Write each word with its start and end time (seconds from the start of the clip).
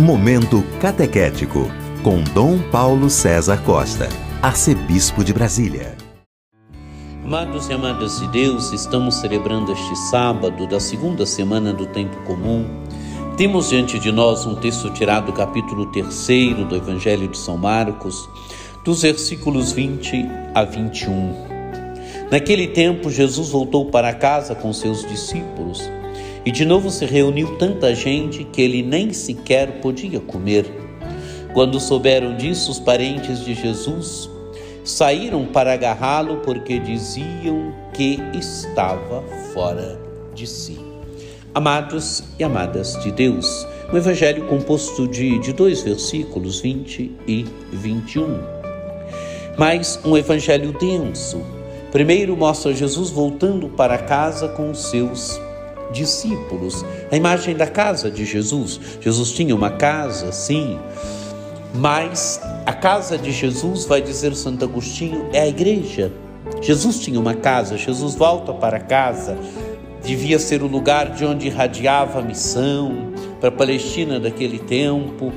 Momento 0.00 0.64
Catequético, 0.80 1.70
com 2.02 2.22
Dom 2.32 2.58
Paulo 2.70 3.10
César 3.10 3.62
Costa, 3.64 4.08
Arcebispo 4.40 5.22
de 5.22 5.30
Brasília. 5.30 5.94
Amados 7.22 7.68
e 7.68 7.74
amadas 7.74 8.18
de 8.18 8.26
Deus, 8.28 8.72
estamos 8.72 9.16
celebrando 9.16 9.72
este 9.72 9.94
sábado 10.08 10.66
da 10.66 10.80
segunda 10.80 11.26
semana 11.26 11.74
do 11.74 11.84
Tempo 11.84 12.16
Comum. 12.22 12.64
Temos 13.36 13.68
diante 13.68 13.98
de 13.98 14.10
nós 14.10 14.46
um 14.46 14.54
texto 14.54 14.88
tirado 14.90 15.26
do 15.26 15.32
capítulo 15.34 15.84
3 15.92 16.66
do 16.66 16.76
Evangelho 16.76 17.28
de 17.28 17.36
São 17.36 17.58
Marcos, 17.58 18.26
dos 18.82 19.02
versículos 19.02 19.70
20 19.72 20.24
a 20.54 20.64
21. 20.64 21.34
Naquele 22.30 22.68
tempo, 22.68 23.10
Jesus 23.10 23.50
voltou 23.50 23.90
para 23.90 24.14
casa 24.14 24.54
com 24.54 24.72
seus 24.72 25.06
discípulos 25.06 25.82
e 26.44 26.50
de 26.50 26.64
novo 26.64 26.90
se 26.90 27.04
reuniu 27.04 27.56
tanta 27.58 27.94
gente 27.94 28.44
que 28.44 28.62
ele 28.62 28.82
nem 28.82 29.12
sequer 29.12 29.80
podia 29.80 30.20
comer. 30.20 30.64
Quando 31.52 31.80
souberam 31.80 32.36
disso, 32.36 32.70
os 32.70 32.78
parentes 32.78 33.44
de 33.44 33.54
Jesus 33.54 34.30
saíram 34.84 35.44
para 35.46 35.72
agarrá-lo 35.72 36.38
porque 36.38 36.78
diziam 36.78 37.74
que 37.92 38.18
estava 38.32 39.22
fora 39.52 40.00
de 40.34 40.46
si. 40.46 40.78
Amados 41.54 42.22
e 42.38 42.44
amadas 42.44 42.96
de 43.02 43.10
Deus, 43.10 43.66
um 43.92 43.96
evangelho 43.96 44.46
composto 44.46 45.08
de, 45.08 45.38
de 45.40 45.52
dois 45.52 45.82
versículos, 45.82 46.60
20 46.60 47.10
e 47.26 47.44
21. 47.72 48.38
Mas 49.58 50.00
um 50.04 50.16
evangelho 50.16 50.72
denso. 50.78 51.42
Primeiro 51.90 52.36
mostra 52.36 52.72
Jesus 52.72 53.10
voltando 53.10 53.68
para 53.68 53.98
casa 53.98 54.48
com 54.48 54.70
os 54.70 54.90
seus 54.90 55.40
discípulos. 55.92 56.84
A 57.10 57.16
imagem 57.16 57.56
da 57.56 57.66
casa 57.66 58.10
de 58.10 58.24
Jesus. 58.24 58.80
Jesus 59.00 59.32
tinha 59.32 59.54
uma 59.54 59.70
casa, 59.70 60.32
sim, 60.32 60.78
mas 61.74 62.40
a 62.66 62.72
casa 62.72 63.16
de 63.16 63.30
Jesus, 63.30 63.84
vai 63.84 64.02
dizer 64.02 64.34
Santo 64.34 64.64
Agostinho, 64.64 65.28
é 65.32 65.40
a 65.40 65.48
igreja. 65.48 66.12
Jesus 66.60 66.98
tinha 67.00 67.18
uma 67.18 67.34
casa, 67.34 67.76
Jesus 67.76 68.14
volta 68.14 68.52
para 68.52 68.80
casa. 68.80 69.38
Devia 70.02 70.38
ser 70.38 70.62
o 70.62 70.66
lugar 70.66 71.10
de 71.10 71.24
onde 71.24 71.46
irradiava 71.46 72.20
a 72.20 72.22
missão 72.22 73.12
para 73.38 73.50
a 73.50 73.52
Palestina 73.52 74.18
daquele 74.18 74.58
tempo. 74.58 75.32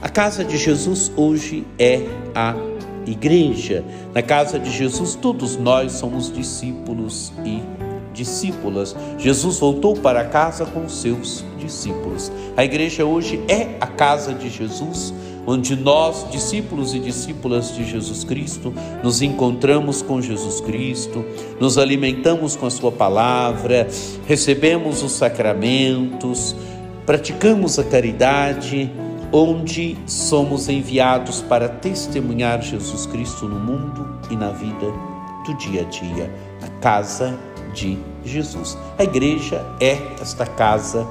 A 0.00 0.08
casa 0.08 0.44
de 0.44 0.56
Jesus 0.56 1.12
hoje 1.16 1.64
é 1.78 2.00
a 2.34 2.54
igreja. 3.06 3.84
Na 4.14 4.22
casa 4.22 4.58
de 4.58 4.70
Jesus, 4.70 5.14
todos 5.14 5.56
nós 5.56 5.92
somos 5.92 6.32
discípulos 6.32 7.32
e 7.44 7.62
discípulas. 8.12 8.94
Jesus 9.18 9.58
voltou 9.58 9.94
para 9.94 10.24
casa 10.24 10.64
com 10.66 10.88
seus 10.88 11.44
discípulos. 11.58 12.30
A 12.56 12.64
igreja 12.64 13.04
hoje 13.04 13.42
é 13.48 13.76
a 13.80 13.86
casa 13.86 14.32
de 14.34 14.50
Jesus, 14.50 15.12
onde 15.46 15.74
nós, 15.74 16.30
discípulos 16.30 16.94
e 16.94 16.98
discípulas 16.98 17.74
de 17.74 17.84
Jesus 17.84 18.24
Cristo, 18.24 18.72
nos 19.02 19.22
encontramos 19.22 20.02
com 20.02 20.20
Jesus 20.20 20.60
Cristo, 20.60 21.24
nos 21.58 21.78
alimentamos 21.78 22.54
com 22.54 22.66
a 22.66 22.70
Sua 22.70 22.92
palavra, 22.92 23.88
recebemos 24.26 25.02
os 25.02 25.12
sacramentos, 25.12 26.54
praticamos 27.04 27.78
a 27.78 27.84
caridade, 27.84 28.90
onde 29.32 29.96
somos 30.06 30.68
enviados 30.68 31.40
para 31.40 31.68
testemunhar 31.68 32.62
Jesus 32.62 33.06
Cristo 33.06 33.48
no 33.48 33.58
mundo 33.58 34.20
e 34.30 34.36
na 34.36 34.50
vida 34.50 34.86
do 35.46 35.54
dia 35.56 35.80
a 35.80 35.84
dia. 35.84 36.30
A 36.62 36.68
casa 36.80 37.36
de 37.72 37.98
Jesus. 38.24 38.78
A 38.98 39.04
igreja 39.04 39.64
é 39.80 39.98
esta 40.20 40.46
casa 40.46 41.06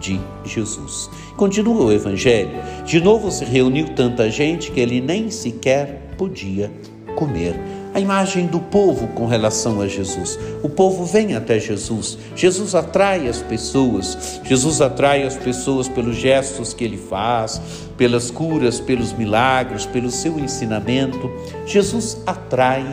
de 0.00 0.20
Jesus. 0.44 1.10
Continua 1.36 1.86
o 1.86 1.92
evangelho. 1.92 2.50
De 2.84 3.00
novo 3.00 3.30
se 3.30 3.44
reuniu 3.44 3.94
tanta 3.94 4.30
gente 4.30 4.70
que 4.70 4.80
ele 4.80 5.00
nem 5.00 5.30
sequer 5.30 6.14
podia 6.18 6.70
comer. 7.16 7.58
A 7.94 8.00
imagem 8.00 8.46
do 8.46 8.58
povo 8.58 9.06
com 9.08 9.24
relação 9.24 9.80
a 9.80 9.86
Jesus. 9.86 10.36
O 10.64 10.68
povo 10.68 11.04
vem 11.04 11.36
até 11.36 11.60
Jesus. 11.60 12.18
Jesus 12.34 12.74
atrai 12.74 13.28
as 13.28 13.40
pessoas. 13.40 14.40
Jesus 14.42 14.80
atrai 14.80 15.22
as 15.22 15.36
pessoas 15.36 15.88
pelos 15.88 16.16
gestos 16.16 16.74
que 16.74 16.82
ele 16.82 16.98
faz, 16.98 17.62
pelas 17.96 18.32
curas, 18.32 18.80
pelos 18.80 19.12
milagres, 19.12 19.86
pelo 19.86 20.10
seu 20.10 20.40
ensinamento. 20.40 21.30
Jesus 21.66 22.20
atrai 22.26 22.84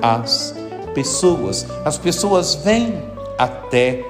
as 0.00 0.52
pessoas. 0.52 0.63
As 1.84 1.98
pessoas 1.98 2.54
vêm 2.54 3.02
até 3.38 4.02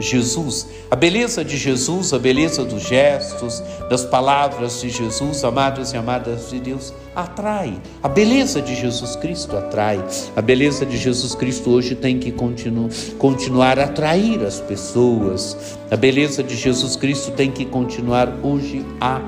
Jesus. 0.00 0.66
A 0.90 0.96
beleza 0.96 1.44
de 1.44 1.56
Jesus, 1.56 2.12
a 2.12 2.18
beleza 2.18 2.64
dos 2.64 2.82
gestos, 2.82 3.62
das 3.88 4.04
palavras 4.04 4.80
de 4.80 4.88
Jesus, 4.88 5.44
amados 5.44 5.92
e 5.92 5.96
amadas 5.96 6.50
de 6.50 6.58
Deus, 6.58 6.92
atrai. 7.14 7.80
A 8.02 8.08
beleza 8.08 8.60
de 8.60 8.74
Jesus 8.74 9.14
Cristo 9.16 9.56
atrai. 9.56 10.02
A 10.34 10.42
beleza 10.42 10.86
de 10.86 10.96
Jesus 10.96 11.34
Cristo 11.34 11.70
hoje 11.70 11.94
tem 11.94 12.18
que 12.18 12.32
continu 12.32 12.88
continuar 13.18 13.78
a 13.78 13.84
atrair 13.84 14.44
as 14.44 14.60
pessoas. 14.60 15.56
A 15.90 15.96
beleza 15.96 16.42
de 16.42 16.56
Jesus 16.56 16.96
Cristo 16.96 17.30
tem 17.32 17.50
que 17.50 17.64
continuar 17.64 18.32
hoje 18.42 18.84
a 19.00 19.20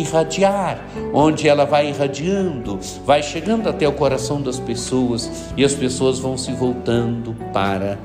irradiar, 0.00 0.78
onde 1.12 1.48
ela 1.48 1.64
vai 1.64 1.88
irradiando, 1.88 2.78
vai 3.04 3.22
chegando 3.22 3.68
até 3.68 3.86
o 3.86 3.92
coração 3.92 4.40
das 4.40 4.58
pessoas 4.58 5.30
e 5.56 5.64
as 5.64 5.74
pessoas 5.74 6.18
vão 6.18 6.36
se 6.36 6.52
voltando 6.52 7.34
para 7.52 7.98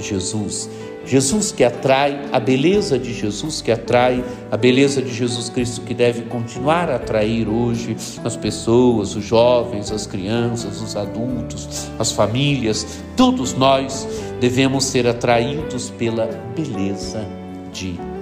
Jesus. 0.00 0.70
Jesus 1.04 1.50
que 1.50 1.64
atrai, 1.64 2.28
a 2.30 2.38
beleza 2.38 2.98
de 2.98 3.12
Jesus 3.12 3.60
que 3.60 3.72
atrai, 3.72 4.22
a 4.50 4.56
beleza 4.56 5.02
de 5.02 5.12
Jesus 5.12 5.48
Cristo 5.48 5.80
que 5.80 5.94
deve 5.94 6.22
continuar 6.22 6.88
a 6.88 6.96
atrair 6.96 7.48
hoje 7.48 7.96
as 8.22 8.36
pessoas, 8.36 9.16
os 9.16 9.24
jovens, 9.24 9.90
as 9.90 10.06
crianças, 10.06 10.80
os 10.80 10.94
adultos, 10.94 11.88
as 11.98 12.12
famílias, 12.12 13.02
todos 13.16 13.54
nós 13.54 14.06
devemos 14.40 14.84
ser 14.84 15.06
atraídos 15.06 15.90
pela 15.90 16.26
beleza 16.54 17.26
de 17.72 17.94
Jesus. 17.94 18.19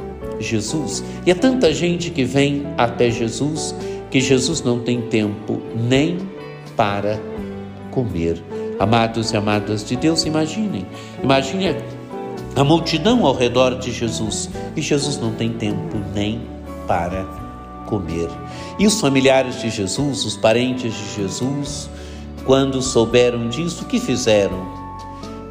E 1.27 1.31
é 1.31 1.35
tanta 1.35 1.73
gente 1.73 2.11
que 2.11 2.25
vem 2.25 2.67
até 2.77 3.11
Jesus 3.11 3.75
que 4.11 4.21
Jesus 4.21 4.63
não 4.63 4.81
tem 4.81 5.03
tempo 5.03 5.61
nem 5.77 6.19
para 6.77 7.21
comer. 7.91 8.43
Amados 8.79 9.33
e 9.33 9.37
amadas 9.37 9.85
de 9.85 9.97
Deus, 9.97 10.25
imaginem, 10.25 10.87
imagine 11.23 11.75
a 12.55 12.65
multidão 12.65 13.27
ao 13.27 13.35
redor 13.35 13.79
de 13.79 13.93
Jesus 13.93 14.49
e 14.77 14.81
Jesus 14.81 15.19
não 15.19 15.33
tem 15.33 15.53
tempo 15.53 15.99
nem 16.15 16.41
para 16.87 17.25
comer. 17.87 18.29
E 18.79 18.87
os 18.87 19.01
familiares 19.01 19.61
de 19.61 19.71
Jesus, 19.71 20.25
os 20.25 20.37
parentes 20.37 20.95
de 20.95 21.17
Jesus, 21.17 21.91
quando 22.45 22.81
souberam 22.81 23.49
disso, 23.49 23.85
o 23.85 23.87
que 23.87 23.99
fizeram? 23.99 24.78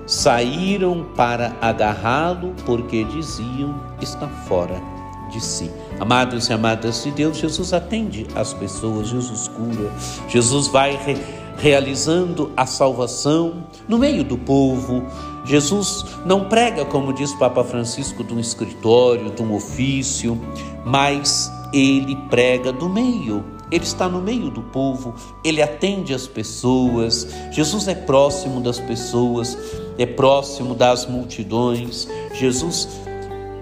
Saíram 0.07 1.06
para 1.16 1.56
agarrá-lo 1.62 2.56
porque 2.66 3.03
diziam 3.03 3.79
está 4.01 4.28
fora 4.28 4.81
de 5.29 5.44
si. 5.44 5.69
Amados 6.00 6.47
e 6.47 6.53
amadas 6.53 7.03
de 7.03 7.12
Deus, 7.12 7.38
Jesus 7.38 7.73
atende 7.73 8.25
as 8.34 8.53
pessoas, 8.53 9.09
Jesus 9.09 9.50
cura, 9.50 9.91
Jesus 10.29 10.67
vai 10.67 10.96
re 10.96 11.17
realizando 11.59 12.51
a 12.56 12.67
salvação 12.67 13.66
no 13.88 13.97
meio 13.97 14.23
do 14.23 14.38
povo. 14.38 15.03
Jesus 15.44 16.06
não 16.23 16.47
prega, 16.47 16.85
como 16.85 17.12
diz 17.12 17.34
Papa 17.34 17.63
Francisco, 17.63 18.23
de 18.23 18.31
um 18.31 18.40
escritório, 18.40 19.31
de 19.31 19.41
um 19.41 19.56
ofício, 19.56 20.40
mas 20.85 21.51
ele 21.73 22.16
prega 22.29 22.72
do 22.72 22.88
meio 22.88 23.44
ele 23.69 23.84
está 23.84 24.07
no 24.07 24.22
meio 24.22 24.50
do 24.50 24.62
povo, 24.62 25.13
ele 25.44 25.62
atende 25.62 26.13
as 26.13 26.25
pessoas. 26.25 27.28
Jesus 27.51 27.88
é 27.88 27.96
próximo 27.96 28.62
das 28.62 28.79
pessoas, 28.79 29.57
é 29.97 30.06
próximo 30.06 30.75
das 30.75 31.06
multidões. 31.06 32.08
Jesus 32.34 32.88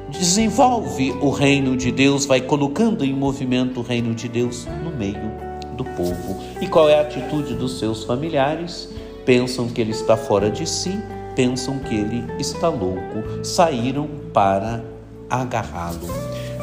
desenvolve 0.09 1.12
o 1.22 1.29
reino 1.29 1.75
de 1.75 1.91
Deus, 1.91 2.26
vai 2.26 2.41
colocando 2.41 3.03
em 3.03 3.14
movimento 3.14 3.79
o 3.79 3.84
reino 3.84 4.14
de 4.14 4.28
Deus 4.28 4.67
no 4.84 4.91
meio 4.91 5.32
do 5.76 5.84
povo. 5.84 6.41
E 6.61 6.67
qual 6.67 6.87
é 6.90 6.97
a 6.97 7.02
atitude 7.02 7.53
dos 7.53 7.79
seus 7.79 8.03
familiares? 8.03 8.90
Pensam 9.26 9.67
que 9.67 9.82
ele 9.82 9.91
está 9.91 10.16
fora 10.16 10.49
de 10.49 10.67
si, 10.67 10.97
pensam 11.35 11.79
que 11.79 11.96
ele 11.96 12.23
está 12.40 12.70
louco, 12.70 13.43
saíram 13.43 14.08
para 14.34 14.84
agarrá-lo. 15.29 16.08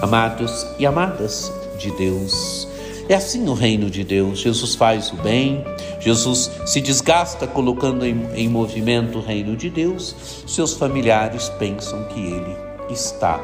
Amados 0.01 0.67
e 0.79 0.87
amadas 0.87 1.53
de 1.79 1.91
Deus, 1.93 2.69
é 3.09 3.15
assim 3.15 3.49
o 3.49 3.55
reino 3.55 3.91
de 3.91 4.05
Deus. 4.05 4.41
Jesus 4.41 4.75
faz 4.75 5.13
o 5.13 5.17
bem, 5.17 5.65
Jesus 6.01 6.51
se 6.67 6.81
desgasta 6.81 7.47
colocando 7.47 8.05
em, 8.05 8.27
em 8.35 8.49
movimento 8.49 9.19
o 9.19 9.23
reino 9.23 9.57
de 9.57 9.71
Deus. 9.71 10.15
Seus 10.47 10.75
familiares 10.75 11.49
pensam 11.59 12.05
que 12.05 12.21
ele 12.21 12.57
está 12.91 13.41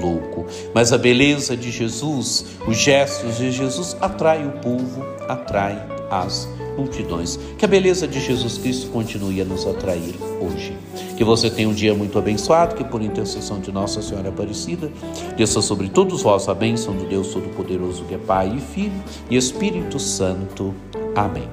louco. 0.00 0.46
Mas 0.74 0.92
a 0.92 0.98
beleza 0.98 1.56
de 1.56 1.70
Jesus, 1.70 2.44
os 2.66 2.76
gestos 2.76 3.38
de 3.38 3.50
Jesus 3.50 3.96
atrai 4.00 4.46
o 4.46 4.52
povo, 4.60 5.04
atrai 5.28 5.93
as 6.22 6.48
multidões. 6.76 7.38
Que 7.58 7.64
a 7.64 7.68
beleza 7.68 8.06
de 8.06 8.20
Jesus 8.20 8.58
Cristo 8.58 8.90
continue 8.90 9.40
a 9.40 9.44
nos 9.44 9.66
atrair 9.66 10.14
hoje. 10.40 10.76
Que 11.16 11.24
você 11.24 11.50
tenha 11.50 11.68
um 11.68 11.74
dia 11.74 11.94
muito 11.94 12.18
abençoado, 12.18 12.74
que 12.74 12.84
por 12.84 13.02
intercessão 13.02 13.60
de 13.60 13.70
Nossa 13.72 14.02
Senhora 14.02 14.28
Aparecida, 14.28 14.90
desça 15.36 15.62
sobre 15.62 15.88
todos 15.88 16.22
vós 16.22 16.48
a 16.48 16.54
bênção 16.54 16.94
do 16.94 17.04
Deus 17.04 17.28
Todo-Poderoso, 17.28 18.04
que 18.04 18.14
é 18.14 18.18
Pai 18.18 18.54
e 18.56 18.60
Filho 18.60 19.02
e 19.30 19.36
Espírito 19.36 19.98
Santo. 19.98 20.74
Amém. 21.14 21.48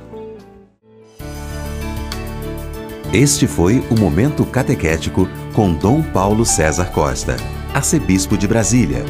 Este 3.13 3.45
foi 3.45 3.83
o 3.91 3.99
Momento 3.99 4.45
Catequético 4.45 5.27
com 5.53 5.73
Dom 5.73 6.01
Paulo 6.01 6.45
César 6.45 6.91
Costa, 6.91 7.35
arcebispo 7.73 8.37
de 8.37 8.47
Brasília. 8.47 9.03